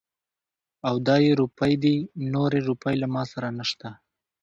[0.87, 1.95] او دا يې روپۍ دي.
[2.33, 3.89] نورې روپۍ له ما سره نشته.